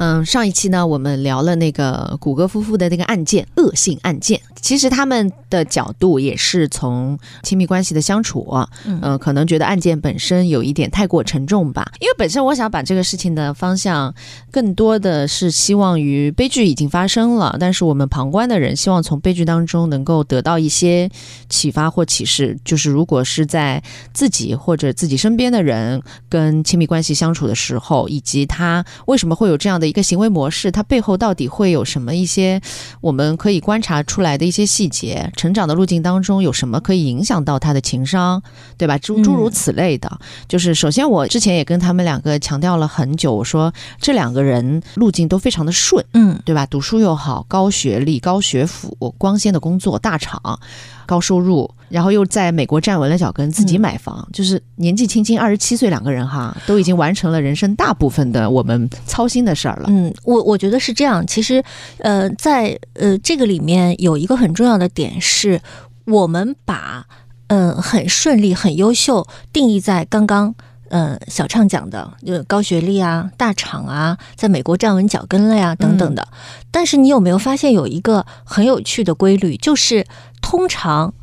[0.00, 4.40] 嗯，上一期呢，我们聊了那个谷歌夫妇的那个案件，恶性案件。
[4.60, 8.44] 其实他们的角度也是从亲密关系的相处，
[8.86, 11.92] 嗯、可能觉得案件本身有一点太过沉重吧。
[12.00, 14.12] 因为本身我想把这个事情的方向，
[14.50, 21.08] 更多的是希望于悲剧已经发生了，但是我们旁观的人希望从悲剧当中能够得到一些
[21.48, 22.58] 启发或启示。
[22.64, 23.80] 就是如果是在
[24.12, 32.60] 自己或者自己身边的人跟亲密关系相处的时候，以及他为什么会有这样的一个行为模式，它背后到底会有什么一些
[33.00, 35.30] 我们可以观察出来的一些细节？
[35.36, 38.42] 成长的路径当中有什么可以影响到他的情商，
[38.76, 38.96] 对吧？
[38.98, 40.18] 诸诸如此类的。
[40.48, 46.64] 就是首先，我之前也跟他们两个强调了很久，我说这两个人路径都非常的顺，嗯，对吧？
[46.66, 50.58] 读书又好，高学历、高学府、光鲜的工作、大厂、
[51.06, 59.86] 高收入，然后又在美国站稳了脚跟，自己买房，就是年纪轻轻二十七岁，两个人哈都已经完成了人生大部分的我们操心的事儿了。
[59.88, 61.26] 嗯，我我觉得是这样。
[61.26, 61.62] 其实，
[61.98, 65.60] 呃，在呃这个里面有一个很重要的点是，
[66.06, 67.06] 我们把
[67.48, 70.54] 嗯、呃、很顺利、很优秀定义在刚刚。
[70.90, 76.28] 嗯，小畅讲的，就是高学历啊、大厂啊，在美国站稳脚跟了呀，等等的。
[76.70, 80.06] 但是你有没有发现有一个很有趣的规律，就是
[80.44, 81.14] 通常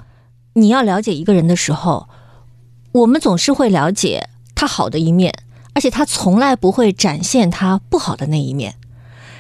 [0.53, 2.09] 你要了解一个人的时候，
[2.91, 5.33] 我们总是会了解他好的一面，
[5.73, 8.75] 而且他从来不会展现他不好的那一面。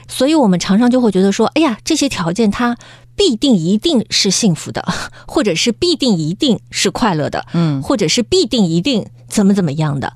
[0.07, 2.77] 所以我们常常就会觉得说，哎呀，这些条件他
[3.15, 4.85] 必定一定是幸福的，
[5.27, 10.13] 或者是必定一定是快乐的，嗯，或者是必定一定怎么怎么样的。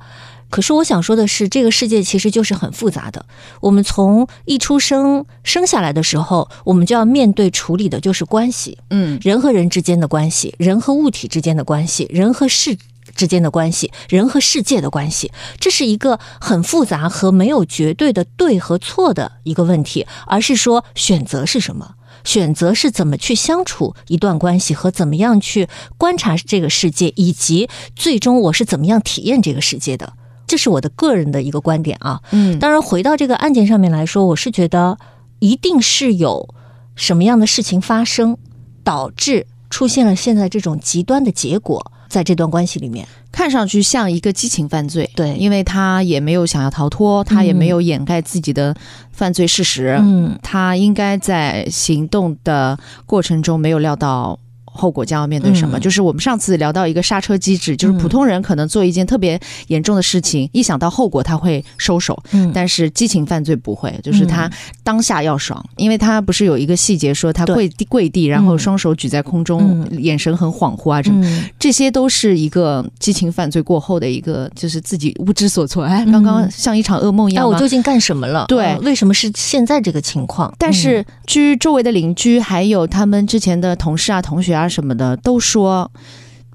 [0.50, 3.26] 可是我想说的是，这个世界其实就是很复杂的。
[3.62, 12.78] 我们从一出生生下来的时候，我们就要面对处理的就是关系，嗯，人和人之间的关系，人和物体之间的关系，人和事
[13.16, 21.96] 之间的关系，人和世界的关系，这是一个很复杂和没有绝对的对和错的一个问题，而是说选择是什么。
[22.24, 30.14] 选择是怎么去相处一段关系，和怎么样去观察这个世界，以及最终我是怎么样体验这个世界的，
[30.48, 32.22] 这是我的个人的一个观点啊。
[32.32, 34.98] 嗯，当然，回到这个案件上面来说，我是觉得
[35.40, 36.54] 一定是有
[36.96, 38.38] 什么样的事情发生，
[38.84, 43.08] 导致出现了现在这种极端的结果，在这段关系里面。
[43.32, 48.74] 看上去像一个激情犯罪，对因为他也没有想要逃脱，他也没有掩盖自己的
[49.12, 54.40] 犯罪事实，嗯他应该在行动的过程中没有料到。
[54.76, 55.80] 后果将要面对什么？
[55.80, 64.50] 嗯就是我们上次聊到一个刹车机制，就是普通人可能做一件特别严重的事情，一想到后果他会收手，嗯但是激情犯罪不会，就是他
[64.84, 71.26] 当下要爽，因为他不是有一个细节说他跪地跪地，然后双手举在空中，嗯眼神很恍惚啊什么。
[71.26, 75.84] 嗯这些都是一个激情犯罪过后的一个，就是自己不知所措。
[75.84, 77.50] 哎，嗯刚刚像一场噩梦一样那？
[77.50, 78.46] 我究竟干什么了？
[78.48, 80.54] 对呃为什么是现在这个情况？
[80.58, 85.92] 但是据周围的邻居，还有他们之前的同事啊、同学啊什么的，都说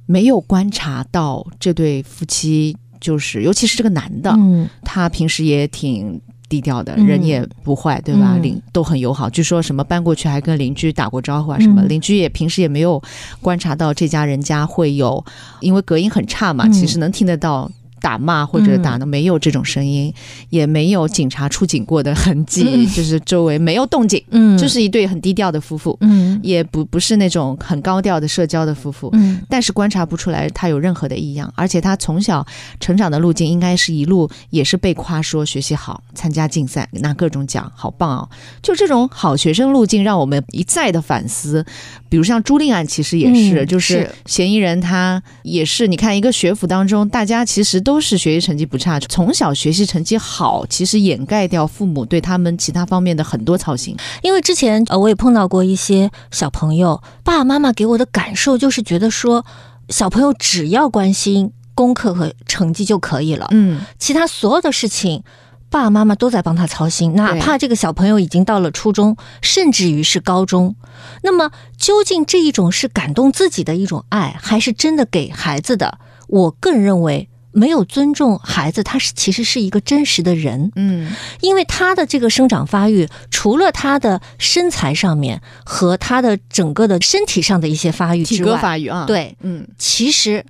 [0.06, 6.20] 没有观察到这对夫妻，就是尤其是这个男的，嗯他平时也挺。
[6.50, 8.32] 低调的嗯人也不坏，对吧？
[8.34, 9.30] 嗯邻都很友好。
[9.30, 13.00] 据说什么搬过去还跟邻居打过招呼啊，什么、嗯邻居也平时也没有
[13.40, 15.24] 观察到这家人家会有，
[15.60, 20.12] 因为隔音很差嘛，嗯其实能听得到打骂或者打的没有这种声音，
[20.48, 29.10] 也没有警察出警过的痕迹，嗯就是周围没有动静，嗯，就是一对很低调的夫妇，嗯也不不是那种很高调的社交的夫妇。
[29.12, 32.46] 嗯但是观察不出来他有任何的异样，而且他从小
[32.78, 38.28] 成长的路径应该是一路也是被夸说学习好，参加竞赛拿各种奖，好棒哦！
[38.62, 41.64] 就这种好学生路径，让我们一再的反思。
[42.08, 53.96] 比如像朱令案，其实也是，嗯就是是嫌疑人他也是，你看一个学府当中，大家其实都是学习成绩不差，从小学习成绩好，其实掩盖掉父母对他们其他方面的很多操心。
[54.22, 59.46] 因为之前呃，我也碰到过一些小朋友，爸爸妈妈给我的感受就是觉得说，
[59.88, 65.24] 小朋友只要关心功课和成绩就可以了，嗯，其他所有的事情。
[65.72, 70.74] 爸爸妈妈都在帮他操心，哪怕这个小朋友已经到了初中，甚至于是高中。
[71.22, 76.00] 那么，究竟这一种是感动自己的一种爱，还是真的给孩子的？
[76.26, 80.70] 我个人认为，没有尊重孩子，他是其实是一个真实的人。
[80.76, 90.44] 嗯因为他的这个生长发育，除了他的身材上面和他的整个的身体上的一些发育体格，发育啊，，对，嗯，其实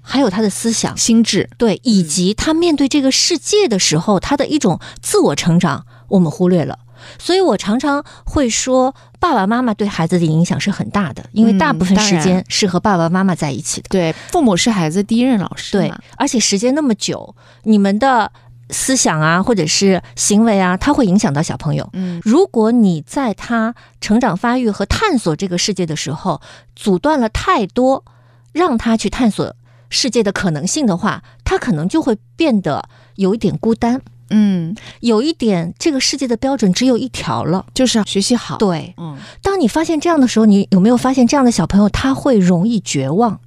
[0.00, 6.78] 还有他的思想，心智，对，以及他面对这个世界的时候，他的一种自我成长，我们忽略了。
[7.18, 13.88] 所以我常常会说，爸爸妈妈对孩子的影响是很大的，因为嗯大部分时间是和爸爸妈妈在一起的。
[13.90, 18.30] 对，父母是孩子第一任老师对，而且时间那么久，你们的
[18.70, 21.88] 思想啊，或者是行为啊，它会影响到小朋友。
[21.92, 26.40] 嗯如果你在他成长发育和探索这个世界的时候，
[26.74, 28.04] 阻断了太多
[28.52, 29.54] 让他去探索
[29.90, 37.66] 世界的可能性的话，他可能就会变得有一点孤单，嗯，有一点这个世界的标准只有一条了。
[37.74, 43.38] 就是学习好。，对，嗯，当你发现这样的时候，你有没有发现这样的小朋友他会容易绝望？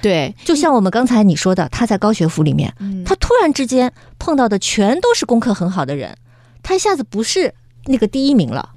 [0.00, 6.16] 对，就像我们刚才你说的，他在高学府里面，嗯他突然之间碰到的全都是功课很好的人，
[6.62, 7.54] 他一下子不是
[7.86, 8.70] 那个第一名了，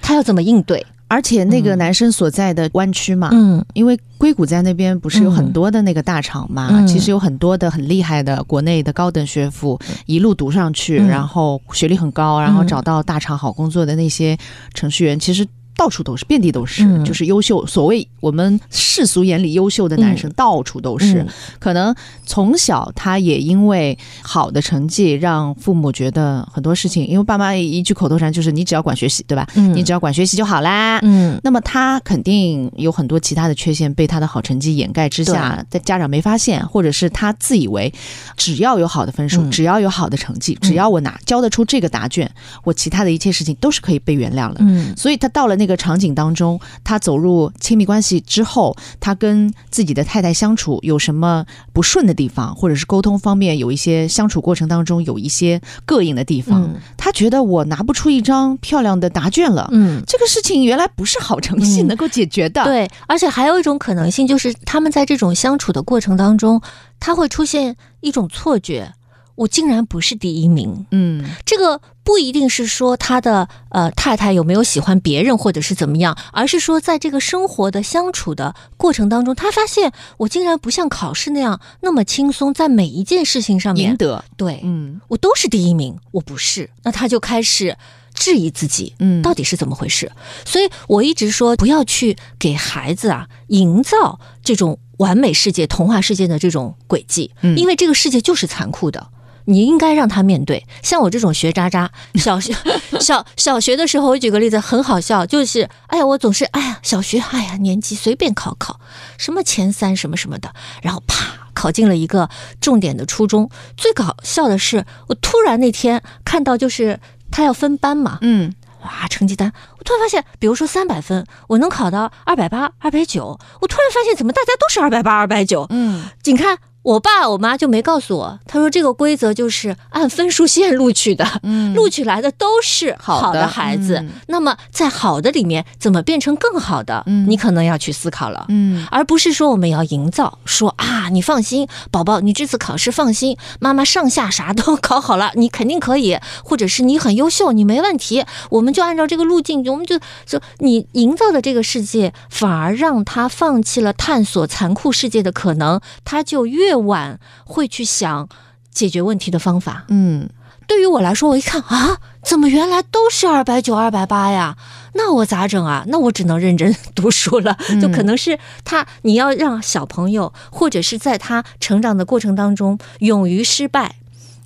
[0.00, 0.86] 他要怎么应对？
[1.08, 1.78] 而且那个嗯。
[1.78, 3.64] 男生所在的湾区嘛，嗯。
[3.74, 5.52] 因为硅谷在那边不是有很嗯。
[5.52, 6.86] 多的那个大厂嘛，嗯。
[6.86, 11.08] 其实有很多的很厉害的国内的高等学府，一路读上去，嗯。
[11.08, 12.66] 然后学历很高，然后嗯。
[12.66, 14.36] 找到大厂好工作的那些
[14.74, 15.46] 程序员，其实。
[15.78, 17.64] 到处都是，遍地都是，嗯就是优秀。
[17.64, 21.22] 所谓我们世俗眼里优秀的男生，到处都是。
[21.22, 21.28] 嗯
[21.60, 21.94] 可能
[22.26, 29.46] 从小他也因为好的成绩，让父母觉得很多事情，因为爸妈一句口头禅就是“你只要管学习，对吧？
[29.54, 30.98] 嗯你只要管学习就好啦。
[31.02, 37.92] 嗯那么他肯定有很多其他的缺陷被他的好成绩掩盖之下，在家长没发现，或者是他自以为
[38.36, 42.28] 只要有好的分数，嗯只要有好的成绩，只要我拿交得出这个答卷，
[42.64, 44.56] 我其他的一切事情都是可以被原谅了。
[44.60, 59.68] 嗯所以他到了那个场景当中，他走入亲密关系之后，他跟自己的太太相处有什么不顺的地方，或者是沟通方面有一些相处过程当中有一些膈应的地方，嗯他觉得我拿不出一张漂亮的答卷了。
[59.72, 66.60] 嗯，这个事情原来不是好成绩嗯能够解决的。，对，而且还有一种可能性，就是他们在这种相处的过程当中，
[66.98, 68.92] 他会出现一种错觉，
[69.38, 70.86] 我竟然不是第一名。
[70.90, 87.76] 嗯这个不一定是说他的呃太太有没有喜欢别人或者是怎么样，而是说在这个生活的相处的过程当中，他发现我竟然不像考试那样那么轻松，在每一件事情上面，赢得，对、嗯我都是第一名，我不是，那他就开始
[88.14, 90.10] 质疑自己，嗯，到底是怎么回事？
[90.44, 99.08] 所以我一直说，不要去给孩子啊营造这种完美世界、童话世界的这种轨迹，嗯因为这个世界就是残酷的。
[99.48, 100.64] 你应该让他面对。
[100.82, 102.54] 像我这种学渣渣，小学
[103.00, 108.78] 小小学的时候，我举个例子，很好笑，就是哎呀，我总是哎呀，小学哎呀，年级随便考考，
[109.16, 110.52] 什么前三什么什么的，
[110.82, 111.24] 然后啪
[111.54, 112.28] 考进了一个
[112.60, 113.48] 重点的初中。
[113.76, 117.00] 最搞笑的是，我突然那天看到，就是
[117.30, 125.66] 他要分班嘛，嗯哇，成绩单，我突然发现，比如说三百分，我能考到二百八、二百九，我突然发现怎么大家都是二百八、二百九？
[125.70, 126.58] 嗯你看，
[126.88, 133.96] 我爸我妈就没告诉我，他说这个规则就是按分数线录取的，嗯录取来的都是好好的的孩子。
[133.98, 137.02] 嗯那么在好的里面，怎么变成更好的？
[137.06, 138.46] 嗯你可能要去思考了。
[138.48, 158.28] 嗯而不是说我们要营造，说啊，你放心，宝宝，你这次考试放心，妈妈上下啥都 考好了，你肯定可以，或者是你很优秀，你没问题，我们就按照这个路径，我们就就你营造的这个世界，反而让他放弃了探索残酷世界的可能，他就越晚会去想
[158.72, 159.84] 解决问题的方法。
[159.88, 160.28] 嗯
[160.66, 164.58] 对于我来说，我一看啊，怎么原来都是二百九、二百八呀？
[164.92, 165.82] 那我咋整啊？
[165.88, 167.56] 那我只能认真读书了。
[167.70, 173.96] 嗯就可能是他，你要让小朋友，或者是在他成长的过程当中，勇于失败，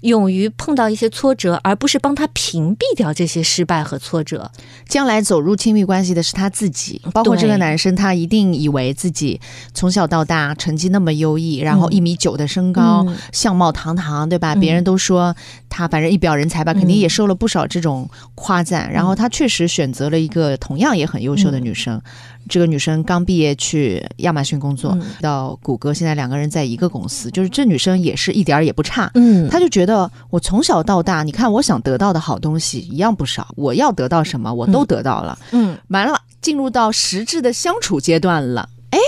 [0.03, 4.51] 勇于碰到一些挫折，而不是帮他屏蔽掉这些失败和挫折。
[4.89, 9.41] 将来走入亲密关系的是他自己，包括这个男生，他一定以为自己
[9.73, 14.55] 从小到大成绩那么优异，然后嗯一米九的身高，嗯相貌堂堂，对吧？
[14.55, 15.35] 嗯别人都说
[15.73, 18.93] 他反正一表人才吧，肯定嗯也受了不少这种夸赞。
[18.93, 21.99] 然后他确实选择了一个同样也很优秀的女生，
[22.47, 29.11] 这个女生刚毕业去亚马逊工作，嗯到谷歌，现在两个人在一个公司，就是这女生也是一点儿也不差。
[29.15, 35.39] 嗯他就觉得我从小到大，你看我想得到的好东西一样不少，我要得到什么我都得到了。
[35.53, 38.69] 嗯完了，进入到实质的相处阶段了。
[38.91, 38.99] 哎，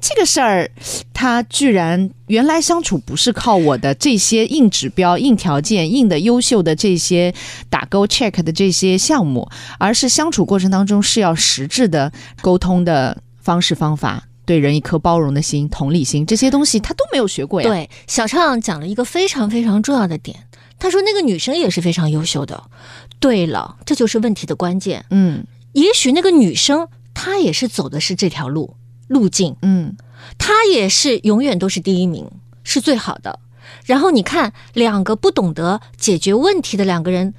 [0.00, 0.70] 这个事儿，
[1.12, 7.34] 他居然原来相处不是靠我的这些硬指标、硬条件、硬的优秀的这些
[7.68, 14.24] 打勾 check 的这些项目，而是相处过程当中是要实质的沟通的方式方法。
[14.46, 20.36] 对人一颗包容的心、同理心，这些东西他都没有学过呀。，对，小畅讲了一个非常非常重要的点，
[20.76, 22.64] 他说那个女生也是非常优秀的。
[23.20, 25.04] 对了，这就是问题的关键。
[25.10, 28.74] 嗯也许那个女生她也是走的是这条路
[29.10, 29.96] 路径，嗯
[30.38, 32.30] 他也是永远都是第一名，
[32.62, 33.40] 是最好的。
[33.84, 37.34] 然后你看，两个不懂得解决问题的两个人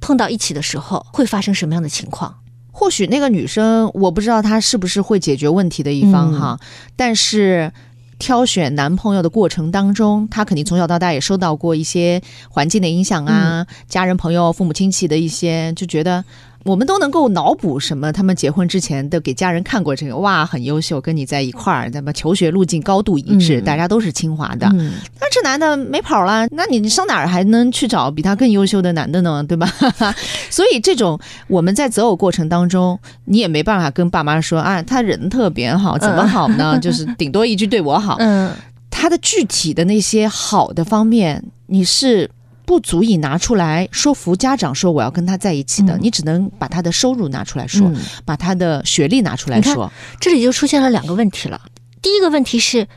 [0.00, 2.38] 碰到一起的时候，会发生什么样的情况？
[2.70, 6.60] 或许那个女生，我不知道她是不是会解决问题的一方嗯哈，
[6.96, 7.70] 但是
[8.18, 16.24] 挑选男朋友的过程当中，她肯定从小到大也受到过一些环境的影响啊，家人、朋友、父母亲戚的一些，就觉得。
[16.64, 18.12] 我们都能够脑补什么？
[18.12, 24.68] 他们结婚之前都给家人看过这个，哇，很优秀，跟你在一块儿，那么求学路径高度一致，大家都是清华的。
[24.72, 29.42] 那这男的没跑了，那你上哪儿还能去找比他更优秀的男的呢？
[29.44, 29.66] 对吧？
[30.50, 36.78] 所以这种我们在择偶过程当中，你也没办法跟爸妈说啊，他人特别好，怎么好呢？
[36.78, 38.16] 就是顶多一句对我好。
[38.20, 38.52] 嗯，
[38.90, 42.30] 他的具体的那些好的方面，你是。
[42.64, 47.90] 不足以拿出来说服家长说我要跟他在一起的，你只能把他的收入拿出来说，
[48.24, 49.92] 把他的学历拿出来说。
[50.20, 51.60] 这里就出现了两个问题了。
[52.00, 52.88] 第一个问题是，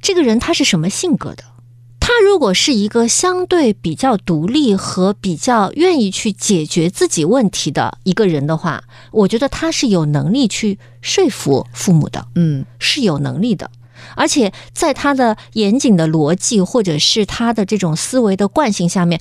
[0.00, 1.44] 这个人他是什么性格的？
[2.00, 12.26] 他如果是一个相对比较独立和比较愿意去解决自己问题的一个人的话，我觉得他是有能力去说服父母的。
[12.34, 13.70] 嗯，是有能力的。
[14.16, 19.20] 而且在他的严谨的逻辑，或者是他的这种思维的惯性下面，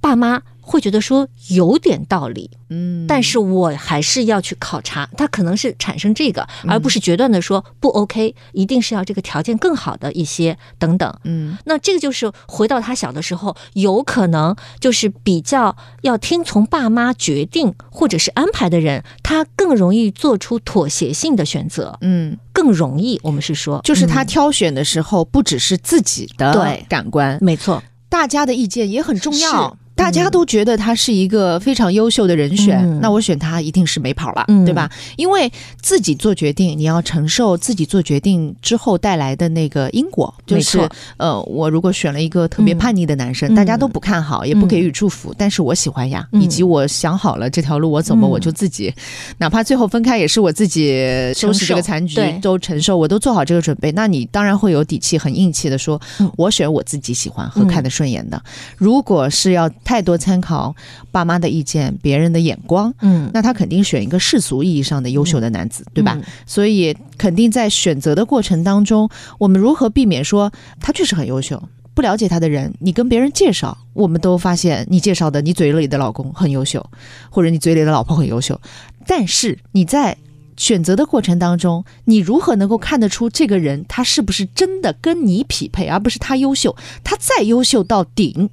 [0.00, 0.42] 爸妈。
[0.68, 23.20] 会觉得说有点道理，嗯，但是我还是要去考察，他可能是产生这个，而不是决断的说不 OK，一定是要这个条件更好的一些等等，嗯，那这个就是回到他小的时候，有可能就是比较要听从爸妈决定或者是安排的人，他更容易做出妥协性的选择，嗯，更容易。
[23.22, 26.84] 我们是说，就是他挑选的时候，不只是自己的对。
[26.88, 29.76] 感官，没错，大家的意见也很重要。
[29.96, 34.88] 大家都觉得他是一个非常优秀的人选，那我选他一定是没跑了，对吧？
[35.16, 35.50] 因为
[35.80, 40.32] 自己做决定，你要承受自己做决定之后带来的那个因果。
[40.46, 48.94] 就是呃，我如果选了一个特别叛逆的男生，大家都不看好，也不给予祝福，但是我喜欢呀，以及我想好了这条路我怎么，我就自己，
[49.38, 51.02] 哪怕最后分开，也是我自己
[51.34, 53.90] 收拾这个残局，都承受，我都做好这个准备。
[53.92, 56.00] 那你当然会有底气，很硬气的说，
[56.36, 58.40] 我选我自己喜欢和看得顺眼的。
[58.76, 60.74] 如果是要太多参考
[61.12, 66.18] 爸妈的意见，别人的眼光，嗯，那他肯定选一个世俗意义上的优秀的男子，对吧？
[66.44, 71.62] 所以肯定在选择的过程当中，我们如何避免说他确实很优秀，
[71.94, 76.84] 不了解他的人，你跟别人介绍，我们都发现你介绍的你嘴里的老公很优秀，
[77.30, 78.60] 或者你嘴里的老婆很优秀，
[79.06, 80.18] 但是你在。
[80.58, 86.74] 选择的过程当中，你如何能够看得出这个人他是不是真的跟你匹配，而不是他优秀？
[87.04, 88.48] 他再优秀到顶，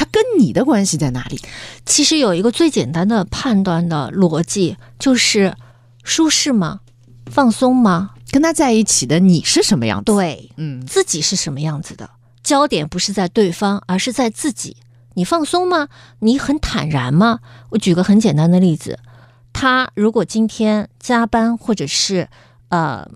[0.00, 1.38] 他跟你的关系在哪里？
[1.84, 5.54] 其实有一个最简单的判断的逻辑，就是
[6.02, 6.80] 舒适吗？
[7.26, 8.12] 放松吗？
[8.30, 10.06] 跟他在一起的你是什么样子？
[10.06, 12.08] 对，嗯，自己是什么样子的？
[12.42, 14.78] 焦点不是在对方，而是在自己。
[15.16, 15.88] 你放松吗？
[16.20, 17.40] 你很坦然吗？
[17.68, 18.98] 我举个很简单的例子。
[19.52, 22.26] 他如果今天加班，或者是
[22.70, 23.06] 呃，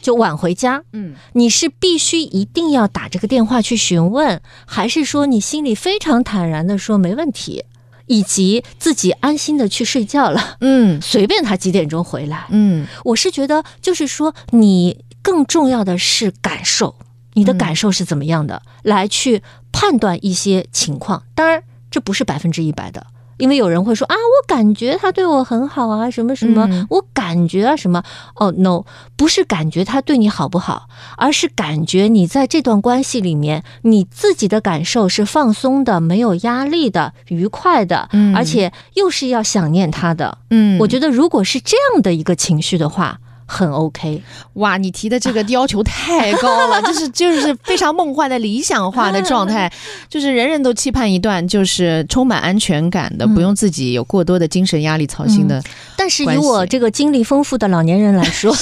[0.00, 7.64] 就晚回家，嗯，你是必须一定要打这个电话去询问，还是说你心里非常坦然的说没问题，
[8.06, 16.96] 以及自己安心的去睡觉了，嗯，随便他几点钟回来，嗯，我是觉得就是说你更重要的是感受，
[17.34, 23.06] 你的感受是怎么样的，来去判断一些情况，当然这不是百分之一百的。
[23.40, 28.02] 因为有人会说啊，我感觉他对我很好啊，什么什么，我感觉啊什么。
[28.36, 28.84] 哦，no，
[29.16, 40.38] 不是感觉他对你好不好，而是感觉你在这段关系里面，你自己的感受是放松的、没有压力的、愉快的，而且又是要想念他的。
[40.50, 43.18] 嗯，我觉得如果是这样的一个情绪的话。
[43.52, 44.22] 很 OK，
[44.54, 44.76] 哇！
[44.76, 49.70] 你提的这个要求太高了， 就是就是非常梦幻的理想化的状态，
[50.08, 55.60] 就是人人都期盼一段就是充满安全感的，不用自己有过多的精神压力操心的。
[55.96, 58.54] 但是以我这个经历丰富的老年人来说，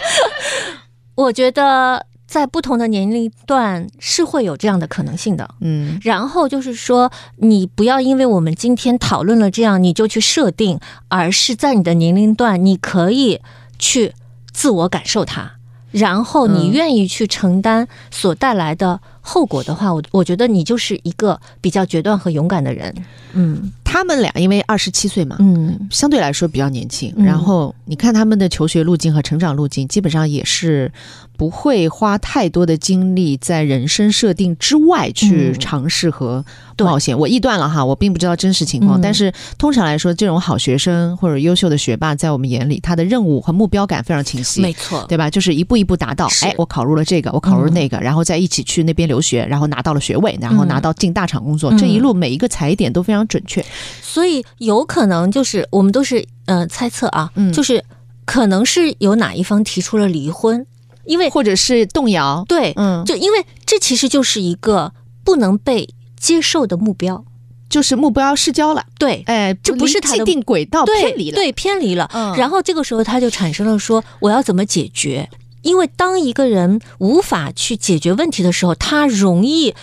[1.16, 5.48] 我觉得在不同的年龄段是会有这样的可能性的。
[5.62, 13.40] 嗯，然后就是说，你不要因为我们今天讨论了这样，你就去设定，而是在你的年龄段，你可以。
[13.78, 14.14] 去
[14.52, 15.52] 自我感受它，
[15.90, 22.94] 然后你愿意去承担所带来的后果的话，我我觉得你就是一个比较决断和勇敢的人。
[23.32, 27.12] 嗯，他们俩因为二十七岁嘛，嗯，相对来说比较年轻。
[27.18, 30.92] 然后你看他们的求学路径和成长路径，基本上也是。
[31.38, 36.42] 不会花太多的精力在人生设定之外去尝试和
[36.78, 37.18] 冒险。
[37.18, 38.98] 我臆断了哈，我并不知道真实情况。
[38.98, 45.28] 但是通常来说，这种好学生或者优秀的学霸，在我们眼里，他的任务和目标感非常清晰，没错，对吧？
[45.28, 46.26] 就是一步一步达到。
[46.40, 51.72] 哎，我考入了这个，我考入那个，然后再一起去那边留学，然后拿到了学位，然后拿到进大厂工作。
[51.76, 53.64] 这一路每一个踩点都非常准确。
[54.02, 57.84] 所以有可能就是我们都是呃猜测啊，就是
[58.24, 60.66] 可能是有哪一方提出了离婚。
[61.04, 64.92] 因为或者是动摇，对，嗯，就因为这其实就是一个
[65.22, 67.24] 不能被接受的目标。
[67.68, 72.08] 就是目标失焦了，对，哎，这不是离既定轨道对偏离了，对，偏离了。
[72.14, 75.28] 嗯然后这个时候他就产生了说，我要怎么解决？
[75.66, 79.74] 因为当一个人无法去解决问题的时候，他容易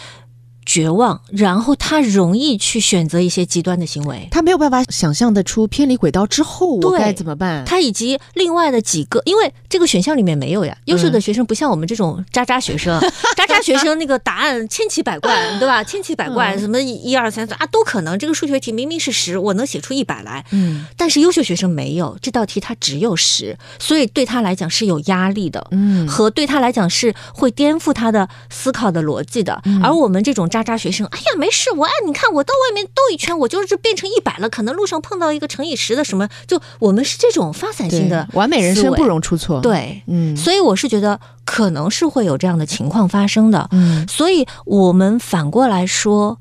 [0.66, 4.28] 绝望，然后他容易去选择一些极端的行为。
[4.32, 7.64] 他没有办法想象得出偏离轨道之后我该怎么办。
[7.66, 10.76] 他以及另外的几个，因为这个选项里面没有呀。
[10.86, 13.00] 优秀的学生不像我们这种渣渣学生，
[13.36, 15.84] 渣渣学生那个答案千奇百怪，对吧？
[15.84, 18.18] 千奇百怪，嗯什么一二三四啊都可能。
[18.18, 25.68] 这个数学题明明是十，我能写出一百来，嗯但是优秀学生没有这道题，他只有十，所以对他来讲是有压力的。
[25.72, 46.40] 嗯和对他来讲是会颠覆他的思考的逻辑的，嗯而我们这种渣渣学生，哎呀，没事，我哎，你看我到外面兜一圈，我就是变成一百了，可能路上碰到一个乘以十的什么，就我们是这种发散性的，完美人生不容出错。，对，嗯所以我是觉得可能是会有这样的情况发生的，嗯所以我们反过来说，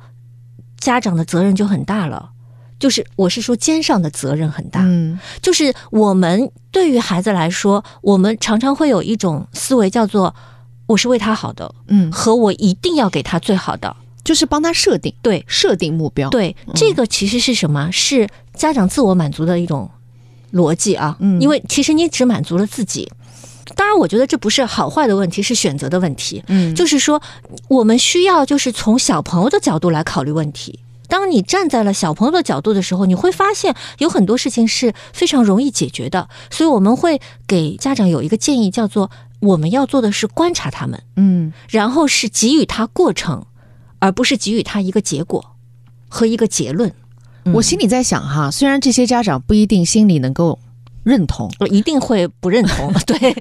[0.79, 2.29] 家长的责任就很大了。
[2.79, 10.35] 就是我是说肩上的责任很大，嗯就是我们对于孩子来说，我们常常会有一种思维叫做
[10.87, 13.95] 我是为他好的，嗯，和我一定要给他最好的。
[14.25, 17.91] 就是帮他设定对设定目标。，对，这个其实是什么？
[17.91, 19.91] 是家长自我满足的一种
[20.53, 21.17] 逻辑啊。
[21.21, 23.11] 嗯因为其实你只满足了自己。
[23.77, 26.43] 当然，我觉得这不是好坏的问题，是选择的问题。
[26.49, 27.23] 嗯就是说，
[27.69, 30.81] 我们需要就是从小朋友的角度来考虑问题。
[31.09, 36.29] 当你站在了小朋友的角度的时候，你会发现有很多事情是非常容易解决的。
[36.51, 39.11] 所以我们会给家长有一个建议，叫做
[39.41, 43.47] 我们要做的是观察他们，嗯然后是给予他过程，
[44.03, 45.55] 而不是给予他一个结果
[46.09, 46.91] 和一个结论。
[47.45, 50.59] 嗯我心里在想哈，虽然这些家长不一定心里能够
[51.05, 52.93] 认同，我一定会不认同。
[53.07, 53.37] 对，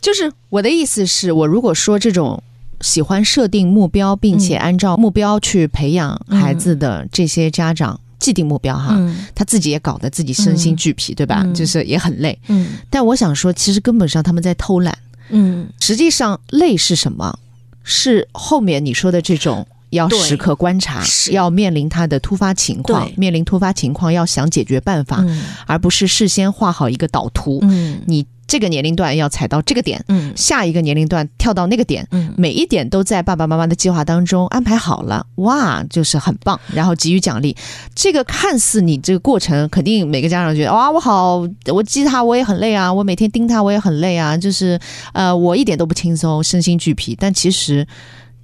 [0.00, 2.42] 就是我的意思是我如果说这种
[2.80, 11.42] 喜欢设定目标，并且按照目标去培养孩子的这些家长，既定目标哈，嗯他自己也搞得自己身心俱疲，对吧？
[11.44, 12.38] 嗯就是也很累。
[12.48, 14.96] 嗯但我想说，其实根本上他们在偷懒。
[15.30, 17.38] 嗯实际上，累是什么？
[17.84, 19.64] 是后面你说的这种。
[19.90, 27.60] 要时刻观察，要面临他的突发情况，面临突发情况要想解决办法，嗯而不是事先画好一个导图。
[27.62, 37.56] 嗯你这个年龄段要踩到这个点，嗯下一个年龄段跳到那个点，嗯每一点都在爸爸妈妈的计划当中安排好了，哇，就是很棒，然后给予奖励。
[37.94, 44.78] 这个看似你这个过程，肯定每个家长觉得哇，我好，我记他我也很累啊，我每天盯他我也很累啊，就是
[45.12, 47.16] 呃，我一点都不轻松，身心俱疲。
[47.18, 47.86] 但其实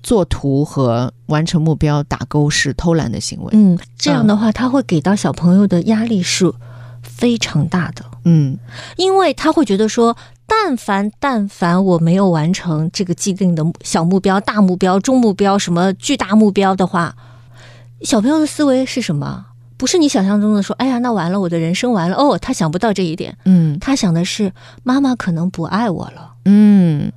[0.03, 3.51] 做图和完成目标打勾是偷懒的行为。
[3.53, 6.51] 嗯，这样的话，他会给到小朋友的压力是
[7.20, 8.02] 非常大的。
[8.24, 8.59] 嗯
[8.96, 17.14] 因为他会觉得说，但凡但凡我没有完成这个既定的小目标、大目标、中目标、什么巨大目标的话，
[18.02, 19.46] 小朋友的思维是什么？
[19.76, 22.16] 不是你想象中的说，哎呀，那完了，我的人生完了。
[22.16, 24.52] 哦，他想不到这一点，嗯他想的是
[24.83, 26.33] 妈妈可能不爱我了。
[26.44, 27.12] 嗯。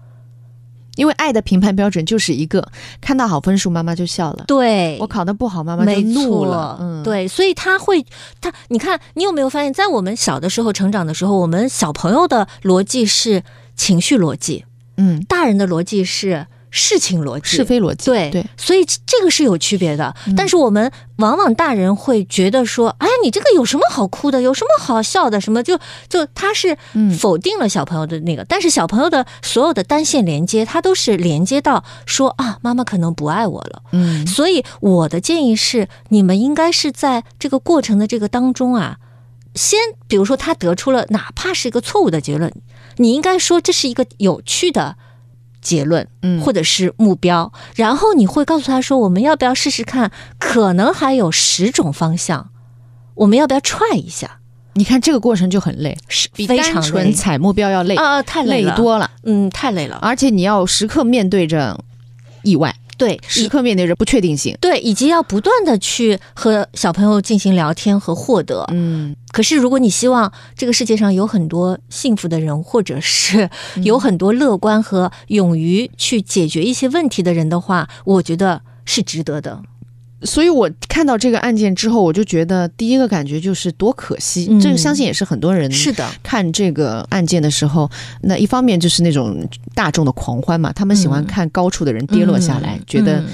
[0.95, 2.67] 因为爱的评判标准就是一个，
[3.01, 4.45] 看到好分数，妈妈就笑了。
[4.47, 6.77] 对，我考的不好，妈妈就怒了。
[6.79, 8.06] 嗯，，对，所以他会，
[8.39, 13.43] 他你看，你有没有发现，在我们小的时候成长的时候，我们小朋友的逻辑是
[13.75, 14.65] 情绪逻辑，
[14.97, 18.07] 嗯，大人的逻辑是事情逻辑，是非逻辑。
[18.07, 20.12] 对对，所以这个是有区别的。
[20.36, 24.41] 但是我们往往大人会觉得说，哎，你这个有什么好哭的？
[24.41, 25.39] 有什么好笑的？
[25.39, 25.77] 什么就
[26.09, 33.83] 就他是嗯否定了小朋友的那个，但是小朋友的所有的单线连接，他都是连接到说啊，妈妈可能不爱我了。
[33.91, 38.97] 嗯所以我的建议是，你们应该是在这个过程的这个当中啊，
[39.53, 42.51] 先比如说他得出了哪怕是一个错误的结论，
[42.97, 44.95] 你应该说这是一个有趣的
[45.63, 50.12] 结论，嗯或者是目标，然后你会告诉他说，我们要不要试试看？
[50.38, 52.49] 可能还有十种方向，
[53.15, 54.39] 我们要不要 try 一下？
[54.76, 59.10] 你看这个过程就很累，是比非常单纯踩目标要累，啊，太累了，多了。
[59.23, 59.99] 嗯，太累了。
[60.02, 61.80] 而且你要时刻面对着
[62.41, 64.57] 意外，对，时刻面对着不确定性。
[64.61, 68.65] 对，以及要不断的去和小朋友进行聊天和获得。
[68.71, 73.49] 嗯可是，如果你希望这个世界上有很多幸福的人，或者是
[73.83, 79.61] 有很多乐观和勇于去解决一些问题的人的话，我觉得是值得的。
[80.23, 84.47] 所以我看到这个案件之后，我就觉得第一个感觉就是多可惜。
[84.49, 87.89] 嗯这个相信也是很多人是的，看这个案件的时候，
[88.21, 93.25] 那一方面就是那种大众的狂欢嘛，他们喜欢嗯看高处的人跌落下来，嗯觉得嗯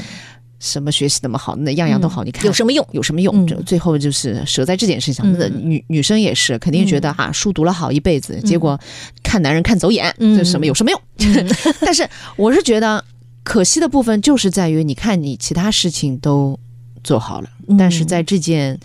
[0.60, 2.86] 什么学习那么好，那样样都好，你看有什么用？
[2.92, 3.48] 有什么用？
[3.48, 5.38] 就最后就是折在这件事情上。
[5.40, 8.78] 那女女生也是，肯定觉得哈，书读了好一辈子，结果
[9.24, 11.02] 看男人看走眼，这什么有什么用？
[11.80, 13.02] 但是我是觉得
[13.44, 16.60] 可惜的部分就是在于，你看你其他事情都
[17.10, 18.80] 做好了，但是在这件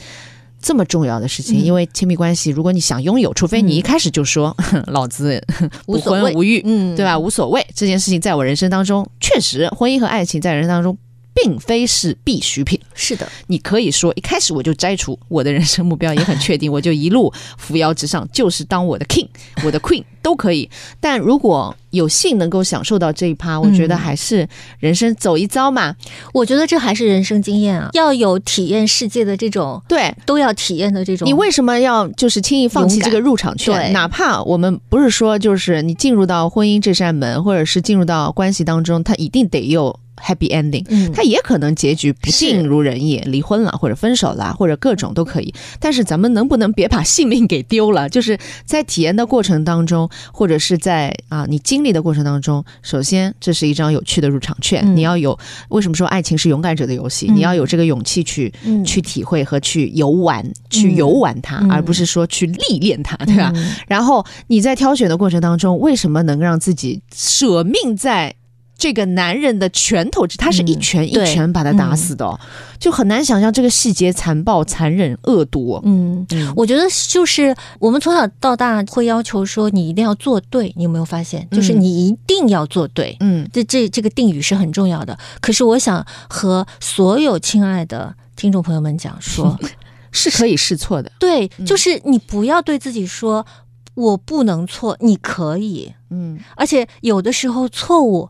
[0.58, 4.56] 这么重要的事情，因为亲密关系，如果你想拥有，除非你一开始就说
[4.88, 5.44] 老子
[5.84, 7.18] 无婚无育，嗯，对吧？
[7.18, 10.96] 无所谓，这件事情在我人生当中，确实婚姻和爱情在人生当中。
[11.34, 12.80] 并非是必需品。
[12.94, 19.26] 是的，你可以说一开始我就摘除我的人生目标，也很确定，我就一路扶摇直上，就是当我的 king，
[19.64, 20.70] 我的 queen 都可以。
[21.00, 25.94] 但如果有幸能够享受到这一趴，我觉得还是人生走一遭嘛。
[26.32, 31.26] 我觉得这还是人生经验啊，要有体验世界的这种，对，都要体验的这种。
[31.26, 33.92] 你为什么要就是轻易放弃这个入场券？
[33.92, 39.98] 哪怕我们不是说就是你进入到婚姻这扇门，或者是进入到关系当中，它一定得有。
[40.16, 45.52] Happy ending，它也可能结局不尽如人意，离婚了或者分手了，或者各种都可以。
[45.80, 48.08] 但是咱们能不能别把性命给丢了？
[48.08, 55.36] 就是在体验的过程当中，或者是在啊你经历的过程当中，首先这是一张有趣的入场券，你要有。
[55.70, 57.30] 为什么说爱情是勇敢者的游戏？
[57.30, 58.52] 你要有这个勇气去
[58.86, 63.52] 去体会和去游玩，去游玩它，而不是说去历练它，对吧？
[63.88, 68.36] 然后你在挑选的过程当中，为什么能让自己舍命在？
[68.76, 72.38] 这个男人的拳头，他是一拳一拳把他打死的，
[72.78, 75.80] 就很难想象这个细节残暴、残忍、恶毒。
[75.84, 81.48] 嗯，我觉得就是我们从小到大会要求说你一定要做对，你有没有发现？
[81.50, 83.16] 就是你一定要做对。
[83.20, 85.16] 嗯，这这这个定语是很重要的。
[85.40, 89.56] 可是我想和所有亲爱的听众朋友们讲说，
[90.10, 91.10] 是可以试错的。
[91.20, 93.46] 对，就是你不要对自己说
[93.94, 95.94] 我不能错，你可以。
[96.10, 98.28] 嗯，而且有的时候错误。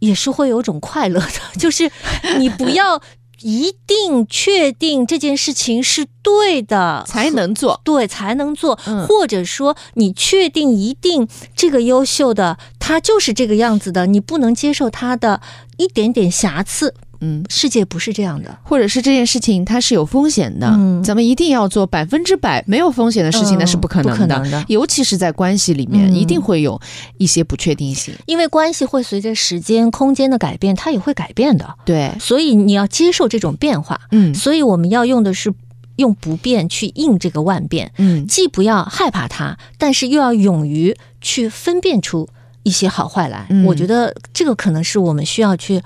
[0.00, 1.28] 也是会有种快乐的，
[1.58, 1.90] 就是
[2.38, 3.00] 你不要
[3.42, 15.42] 一定确定这件事情是对的才能做，对才能做，或者说你确定一定这个优秀的他就是这个样子的，你不能接受他的
[15.76, 16.94] 一点点瑕疵。
[17.20, 20.68] 嗯，世界不是这样的，或者是这件事情它是有风险的，
[21.02, 24.64] 咱们一定要做百分之百没有风险的事情，那是不可能的。
[24.68, 26.80] 尤其是在关系里面，一定会有
[27.18, 31.74] 一些不确定性，因为关系会随着时间、空间的改变，它也会改变的。
[31.84, 34.00] 对，所以你要接受这种变化。
[34.10, 35.52] 嗯，所以我们要用的是
[35.96, 37.92] 用不变去应这个万变。
[37.98, 42.28] 嗯，既不要害怕它，但是又要勇于去分辨出
[42.62, 43.48] 一些好坏来。
[43.66, 45.82] 我觉得这个可能是我们需要去。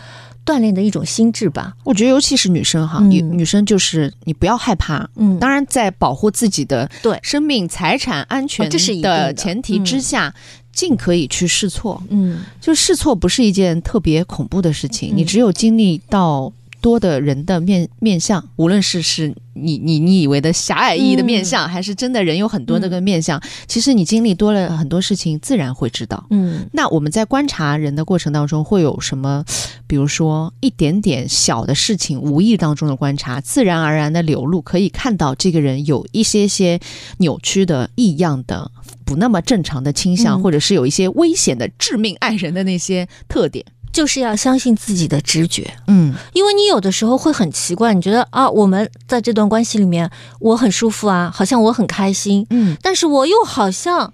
[0.50, 7.16] 锻炼的一种心智吧，我觉得尤其是女生哈，女女生就是你不要害怕，嗯，当然在保护自己的对。
[7.22, 9.32] 生命财产安全这是的。
[9.34, 10.34] 前提之下，
[10.72, 16.52] 尽可以去试错，嗯，就试错不是一件特别恐怖的事情，你只有经历到。
[16.80, 26.26] 多的人的面面相，无论是是你你你以为的狭隘意义的面相，还是真的人有很多那个面相，其实你经历多了很多事情，自然会知道。
[26.30, 29.44] 嗯，那我们在观察人的过程当中，会有什么？
[29.86, 36.78] 比如说一点点小的事情，无意当中的观察，自然而然的流露，可以看到这个人有一些些
[37.18, 38.70] 扭曲的异样的、
[39.04, 43.64] 不那么正常的倾向，或者是有一些危险的、致命爱人的那些特点。
[43.92, 54.12] 就是要相信自己的直觉，嗯，因为你有的时候会很奇怪，你觉得啊，我们在这段关系里面，我很舒服啊，好像我很开心，嗯，但是我又好像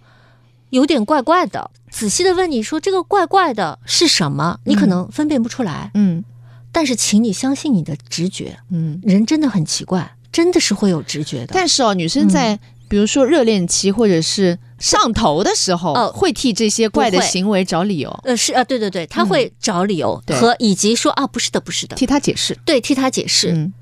[0.70, 1.70] 有点怪怪的。
[1.90, 6.24] 仔细的问你说这个怪怪的是什么，你可能分辨不出来，嗯，
[6.72, 11.52] 但是请你相信你的直觉，嗯，人真的很奇怪，真的是会有直觉的。
[11.52, 12.58] 但是哦，女生在。
[12.88, 18.10] 比如说热恋期或者是上头的时候，会替这些怪的行为找理由。
[18.24, 22.56] 呃，是啊，对对对，他会找理由和以及说啊，不是的，不是的，替他解释。
[22.64, 23.72] 对，替他解释，嗯，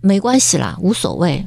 [0.00, 1.44] 没关系啦，无所谓。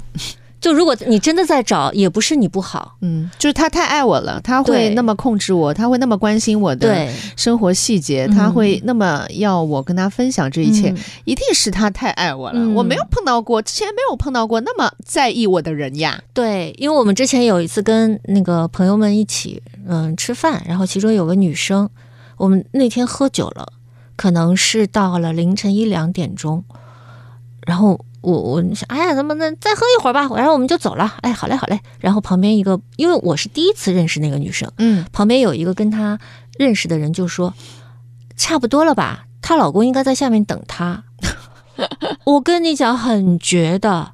[0.65, 10.91] 就如果你真的在找，也不是你不好，嗯，就是他太爱我了，他会那么控制我，他会那么关心我的生活细节，他会那么要我跟他分享这一切，
[11.23, 12.67] 一定是他太爱我了。
[12.69, 16.19] 我没有碰到过，之前没有碰到过那么在意我的人呀。
[16.33, 21.87] 对，因为我们之前有一次跟那个朋友们一起嗯吃饭，然后其中有个女生，
[22.37, 23.71] 我们那天喝酒了，
[24.15, 26.63] 可能是到了凌晨一两点钟，
[27.67, 28.03] 然后。
[28.25, 31.13] 我我想，哎呀，咱们那再喝一会儿吧，然后我们就走了。
[31.21, 31.79] 哎，好嘞，好嘞。
[31.99, 36.19] 然后旁边一个，因为我是第一次认识那个女生，嗯，旁边有一个跟她
[36.57, 37.53] 认识的人就说，
[38.35, 41.03] 差不多了吧，她老公应该在下面等她。
[42.25, 44.13] 我跟你讲，很绝的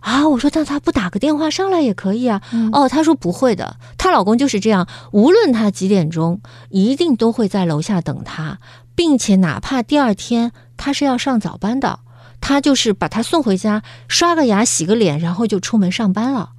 [0.00, 0.28] 啊！
[0.28, 2.40] 我说，那她不打个电话上来也可以啊。
[2.72, 8.58] 哦，她说不会的，她老公就是这样，无论她几点钟，一定都会在楼下等她，
[8.94, 12.00] 并且哪怕第二天她是要上早班的。
[12.46, 16.50] 他就是把他送回家，刷个牙、洗个脸，然后就出门上班了。